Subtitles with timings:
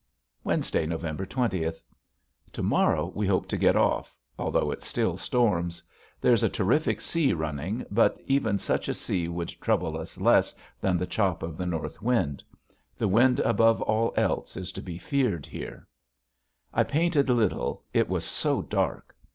[0.43, 1.79] Wednesday, November twentieth.
[2.53, 5.83] To morrow we hope to get off although it still storms.
[6.19, 10.97] There's a terrific sea running but even such a sea would trouble us less than
[10.97, 12.43] the chop of the north wind.
[12.97, 15.87] The wind above all else is to be feared here.
[16.73, 19.15] I painted little it was so dark.